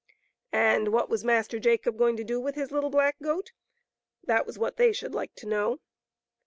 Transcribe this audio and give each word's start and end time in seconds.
'* 0.35 0.43
And 0.51 0.87
what 0.87 1.11
was 1.11 1.23
Master 1.23 1.59
Jacob 1.59 1.95
going 1.95 2.17
to 2.17 2.23
do 2.23 2.39
with 2.39 2.55
his 2.55 2.71
little 2.71 2.89
black 2.89 3.17
goat? 3.21 3.51
That 4.23 4.47
was 4.47 4.57
what 4.57 4.77
they 4.77 4.91
should 4.93 5.13
like 5.13 5.35
to 5.35 5.45
know. 5.45 5.79